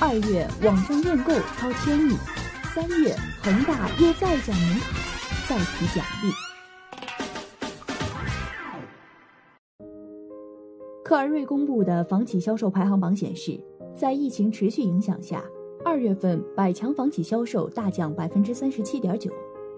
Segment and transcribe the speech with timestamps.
[0.00, 2.12] 二月网上认购超千亿，
[2.72, 4.94] 三月恒大又再降门槛，
[5.48, 6.30] 再提奖励。
[11.04, 13.60] 克而瑞公布的房企销售排行榜显示，
[13.92, 15.42] 在疫情持续影响下，
[15.84, 19.32] 二月份百强房企销售大降百分之三十七点九，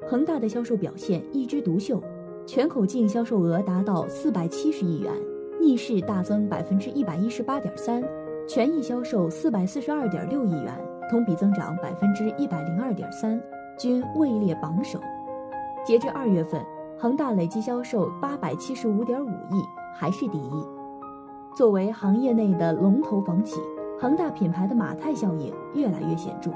[0.06, 1.98] 恒大的销售表现一枝独秀，
[2.46, 5.10] 全口径销售额达到四百七十亿元，
[5.58, 8.04] 逆势大增百分之一百一十八点三，
[8.48, 10.74] 权益销售四百四十二点六亿元，
[11.08, 13.40] 同比增长百分之一百零二点三，
[13.78, 14.98] 均位列榜首。
[15.86, 16.60] 截至二月份，
[16.98, 19.62] 恒大累计销售八百七十五点五亿，
[19.94, 20.66] 还是第一。
[21.54, 23.60] 作为行业内的龙头房企，
[24.00, 26.50] 恒大品牌的马太效应越来越显著。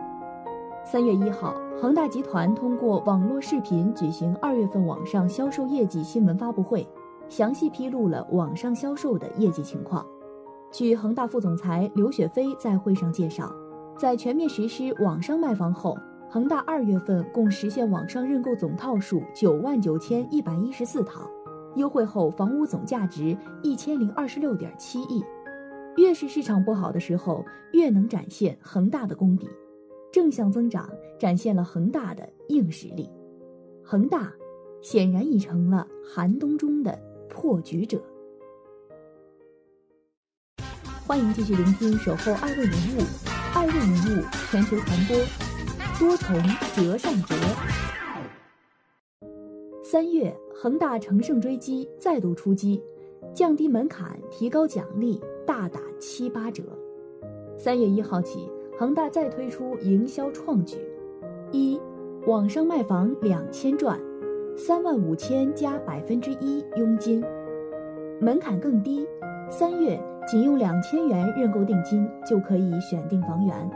[0.84, 6.86] 三月一号，恒大集团通过网络视频举行二月份网上销售业绩新闻发布会，
[7.28, 10.04] 详细披露了网上销售的业绩情况。
[10.74, 13.54] 据恒大副总裁刘雪飞在会上介绍，
[13.96, 15.96] 在全面实施网上卖房后，
[16.28, 21.30] 恒大二月份共实现网上认购总套数九万九千一百一十四套。
[21.76, 25.22] 优惠后房屋总价值一千零二十六点七亿，
[25.96, 29.48] 越是市场不好的时候，越能展现恒大的功底，
[30.12, 33.08] 正向增长展现了恒大的硬实力。
[33.84, 34.32] 恒大
[34.82, 38.02] 显然已成了寒冬中的破局者。
[41.06, 43.00] 欢迎继续聆听《守候爱问人物》，
[43.52, 45.14] 爱问人物全球传播，
[45.98, 46.34] 多重
[46.74, 47.34] 折上折。
[49.82, 52.82] 三月，恒大乘胜追击，再度出击，
[53.34, 56.62] 降低门槛，提高奖励，大打七八折。
[57.58, 60.78] 三月一号起，恒大再推出营销创举：
[61.52, 61.78] 一、
[62.26, 64.00] 网上卖房两千赚，
[64.56, 67.22] 三万五千加百分之一佣金，
[68.22, 69.06] 门槛更低，
[69.50, 73.70] 三月仅用两千元认购定金就可以选定房源。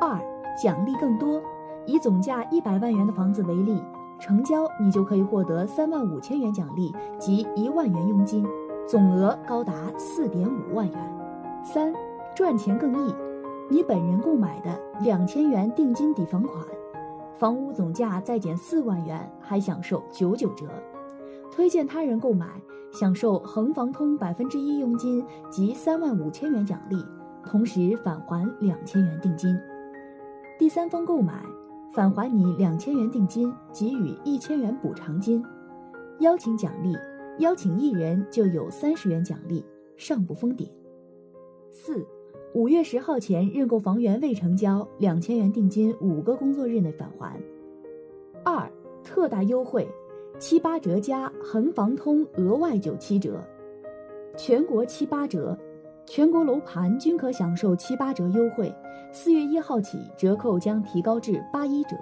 [0.00, 0.18] 二、
[0.62, 1.42] 奖励更多，
[1.86, 3.82] 以总价一百万元的房子为例。
[4.18, 8.46] 成交，你就可以获得三万五千元奖励及一万元佣金，
[8.88, 10.98] 总额高达四点五万元。
[11.62, 11.92] 三，
[12.34, 13.14] 赚钱更易，
[13.68, 16.64] 你本人购买的两千元定金抵房款，
[17.38, 20.66] 房屋总价再减四万元，还享受九九折。
[21.50, 22.46] 推荐他人购买，
[22.98, 27.04] 享受恒房通百分之一佣金及三万五千元奖励，
[27.44, 29.54] 同时返还两千元定金。
[30.58, 31.44] 第三方购买。
[31.92, 35.42] 返还你两千元定金，给予一千元补偿金。
[36.18, 36.94] 邀请奖励，
[37.38, 39.64] 邀请一人就有三十元奖励，
[39.96, 40.68] 上不封顶。
[41.70, 42.06] 四，
[42.52, 47.40] 五月十号前认购房源未成交，两千元定金五个工作日内返还。
[48.44, 48.70] 二，
[49.02, 49.88] 特大优惠，
[50.38, 53.42] 七八折加恒房通额外九七折，
[54.36, 55.56] 全国七八折。
[56.08, 58.72] 全国楼盘均可享受七八折优惠，
[59.10, 61.96] 四月一号起折扣将提高至八一折。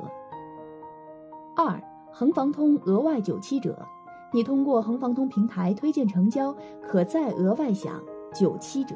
[1.56, 1.80] 二，
[2.12, 3.78] 恒房通额外九七折，
[4.30, 7.98] 你通过恒房通平台推荐成交，可再额外享
[8.34, 8.94] 九七折。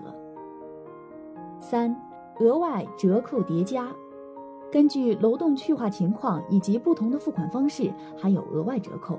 [1.59, 1.97] 三，
[2.41, 3.88] 额外折扣叠加，
[4.70, 9.19] 根据楼栋去化情况以及不同的付款方式，还有额外折扣。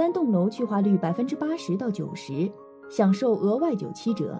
[0.00, 2.50] 单栋楼去化率百分之八十到九十，
[2.88, 4.34] 享受额外九七折。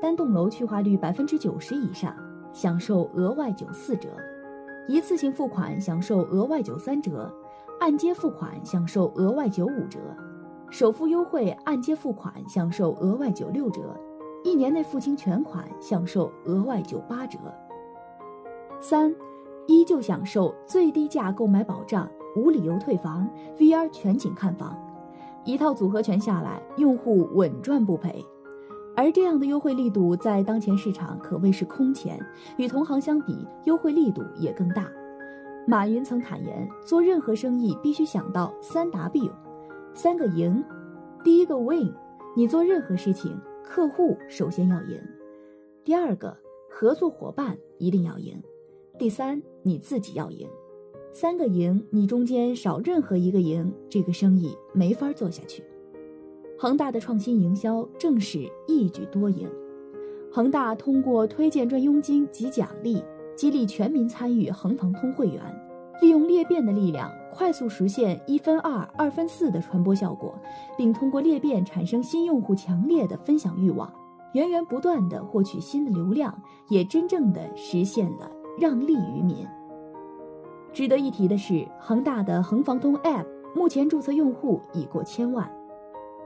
[0.00, 2.14] 单栋楼去化率百分之九十以上，
[2.52, 4.08] 享受额外九四折；
[4.86, 7.28] 一次性付款享受额外九三折；
[7.80, 9.98] 按揭付款享受额外九五折；
[10.70, 13.80] 首付优惠按揭付款享受额外九六折；
[14.44, 17.36] 一年内付清全款享受额外九八折。
[18.78, 19.12] 三，
[19.66, 24.78] 依旧享受最低价购买保障，无理由退房，VR 全景看房，
[25.44, 28.24] 一套组合拳下来，用户稳赚不赔。
[28.96, 32.20] 而这样的优惠力度在当前市场可谓是空前，
[32.58, 34.86] 与同行相比，优惠力度也更大。
[35.66, 39.30] 马云曾坦言，做任何生意必须想到三 W，
[39.94, 40.62] 三个赢。
[41.22, 41.92] 第一个 win，
[42.36, 44.98] 你做任何事情，客户首先要赢；
[45.84, 46.36] 第二个，
[46.68, 48.34] 合作伙伴一定要赢；
[48.98, 50.48] 第三，你自己要赢。
[51.12, 55.62] 三个赢，你中间少任何一个赢，这个生意没法做下去。
[56.56, 59.48] 恒大的创新营销正是一举多赢。
[60.32, 63.02] 恒大通过推荐赚佣金及奖励，
[63.34, 65.42] 激励全民参与恒房通会员，
[66.00, 70.38] 利用裂变的力量，快速实现一分二、二分四的传播效果，
[70.78, 73.92] 并通过裂变产生新用户强烈的分享欲望，
[74.34, 78.30] 源源不断的获取新的流量，也真正的实现了
[78.60, 79.44] 让利于民。
[80.72, 85.50] 值得一提的是，恒大的恒房通 App 目前注册用户已过千万。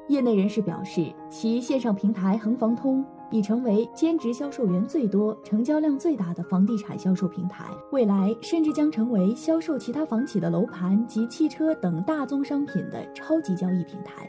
[0.08, 14.28] 业内人士表示，其线上平台恒房通已成为兼职销售员最多、成交量最大的房地产销售平台，未来甚至将成为销售其他房企的楼盘及汽车等大宗商品的超级交易平台。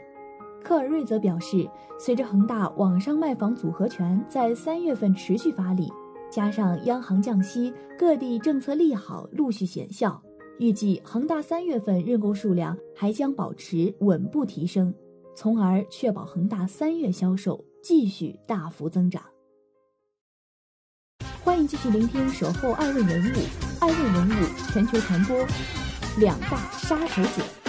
[0.62, 5.92] 科尔瑞则表示，随着恒大网上卖房组合拳在三月份持续发力。
[6.36, 10.22] 加上央行降息，各地政策利好陆续显效，
[10.58, 14.92] 预计恒大三月份认购数量还将保持稳步提升，
[15.34, 19.22] 从而确保恒大三月销售继续大幅增长。
[21.42, 23.34] 欢迎继续聆听《守候爱问人物》，
[23.80, 25.34] 爱问人物全球传播，
[26.18, 27.65] 两大杀手锏。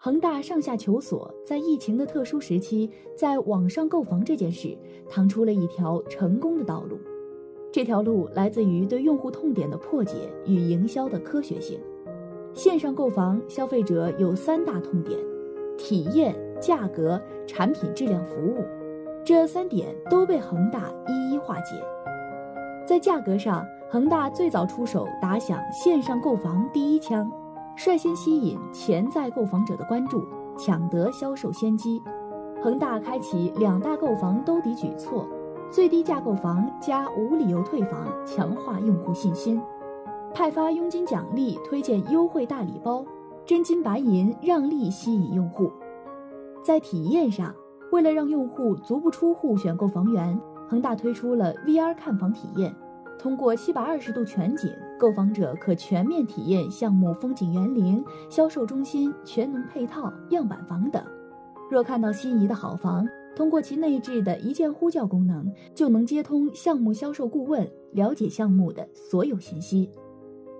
[0.00, 4.78] 恒大上下求索，在疫情的特殊时期，在网上购房这件事，
[5.08, 6.96] 趟出了一条成功的道路。
[7.72, 11.80] 这条路来自于对用户痛点的破解与营销的科学性。
[12.54, 15.18] 线上购房，消费者有三大痛点：
[15.76, 18.64] 体验、价格、产品质量、服务。
[19.24, 21.74] 这三点都被恒大一一化解。
[22.86, 27.28] 在价格上，恒大最早出手，打响线上购房第一枪。
[27.78, 30.26] 率先吸引潜在购房者的关注，
[30.58, 32.02] 抢得销售先机。
[32.60, 35.24] 恒大开启两大购房兜底举措：
[35.70, 39.60] 最低价购房加无理由退房，强化用户信心；
[40.34, 43.04] 派发佣金奖励，推荐优惠大礼包，
[43.46, 45.70] 真金白银让利吸引用户。
[46.64, 47.54] 在体验上，
[47.92, 50.36] 为了让用户足不出户选购房源，
[50.68, 52.74] 恒大推出了 VR 看房体验。
[53.18, 61.02] 通过七百二十度全景，购房者可全面体验项目风景园林、销售中心、全能配套、样板房等。
[61.68, 69.90] 若看到心仪的好房，通过其内置的一键呼叫功能，就能接通项目销售顾问，了解项目的所有信息。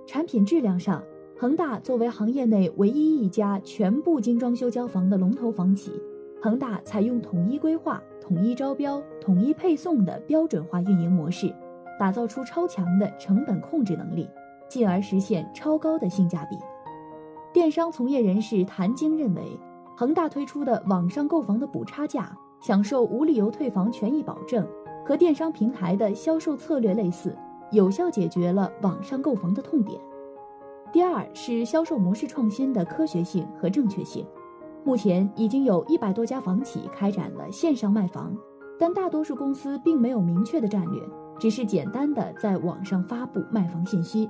[0.06, 1.02] 产品质量上，
[1.38, 5.92] 恒大作为行业内唯一一家全部精装修交房的龙头房企，
[6.42, 11.54] 恒大采用统一规划、统一招标、统一配送的标准化运营模式。
[11.98, 14.28] 打造出超强的成本控制能力，
[14.68, 16.58] 进而实现超高的性价比。
[17.52, 19.58] 电商从业人士谭晶认为，
[19.96, 24.66] 恒大推出的网上购房的补差价、享受无理由退房权益保证，
[25.04, 27.36] 和电商平台的销售策略类似，
[27.72, 30.00] 有效解决了网上购房的痛点。
[30.92, 34.24] 第二是销售模式创新的科学性和正确性。
[34.84, 38.34] 目前已经有一百多家房企开展了线上卖房，
[38.78, 41.02] 但大多数公司并没有明确的战略。
[41.38, 44.28] 只是简单的在网上发布卖房信息，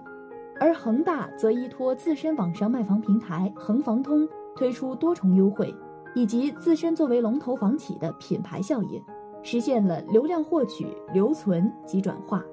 [0.61, 5.75] 而恒大则依托自身网上卖房平台恒房通推出多重优惠，
[6.15, 9.03] 以及自身作为龙头房企的品牌效应，
[9.43, 12.45] 实现了流量获取、留存及转化。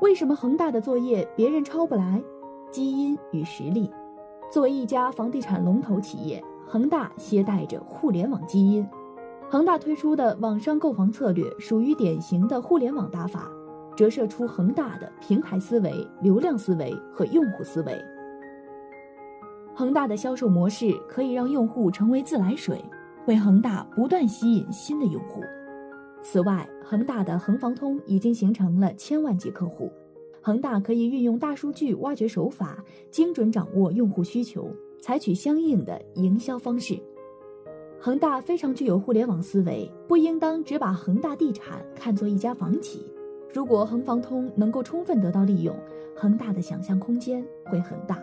[0.00, 2.22] 为什么恒大的作业别人抄不来？
[2.70, 3.90] 基因与实力。
[4.50, 8.86] 作为一家房地产龙头企业，恒大携带着互联网基因。
[9.52, 13.52] 恒大推出的网上购房策略属于典型的互联网打法，
[13.94, 17.94] 折射出恒大的平台思维、流量思维和用户思维。
[19.74, 22.82] 恒大的销售模式可以让用户成为自来水，
[23.26, 25.42] 为恒大不断吸引新的用户。
[26.22, 29.92] 此外，恒大的恒房通已经形成了千万级客户，
[30.40, 36.98] 恒大可以运用大数据挖掘手法，精准掌握用户需求，采取相应的营销方式。
[38.04, 43.06] 恒大非常具有互联网思维，不应当只把恒大地产看作一家房企。
[43.54, 45.72] 如果恒房通能够充分得到利用，
[46.16, 48.18] 恒大的想象空间会很大。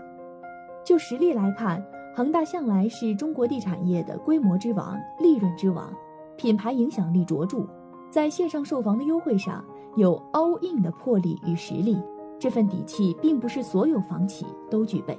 [0.84, 1.82] 就实力来看，
[2.14, 5.90] 恒大向来是中国地产业的规模之王、利润之王，
[6.36, 7.66] 品牌影响力卓著，
[8.12, 9.64] 在线上售房的优惠上
[9.96, 11.98] 有 all in 的魄力与实力。
[12.38, 15.18] 这份底气并不是所有房企都具备。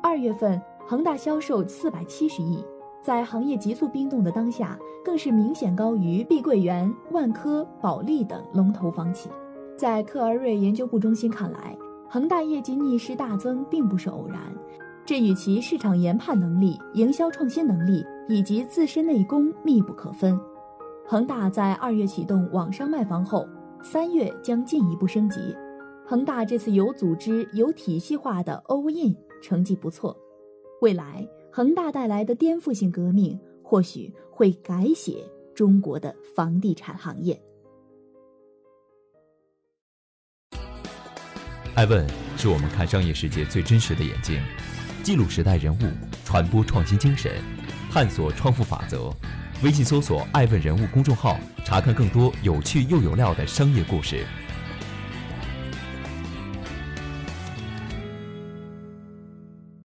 [0.00, 2.64] 二月份，恒大销售四百七十亿。
[3.06, 9.30] 在行业急速冰冻的当下，更是明显高于碧桂园、万科、保利等龙头房企。
[9.76, 11.78] 在克而瑞研究部中心看来，
[12.10, 14.40] 恒大业绩逆势大增并不是偶然，
[15.04, 20.36] 这与其市场研判能力、营销创新能力以及自身内功密不可分。
[21.06, 23.46] 恒大在二月启动网上卖房后，
[23.84, 25.38] 三月将进一步升级。
[26.04, 30.16] 恒大这次有组织、有体系化的 all in 成绩不错，
[30.80, 31.24] 未来。
[31.56, 37.40] 恒大带来的颠覆性革命，或许会改写中国的房地产行业。
[41.74, 44.38] 爱问是我们看商业世界最真实的眼睛，
[45.02, 45.78] 记录时代人物，
[46.26, 47.32] 传播创新精神，
[47.90, 49.10] 探索创富法则。
[49.64, 54.26] 微信搜索“爱问人物”公众号，查看更多有趣又有料的商业故事。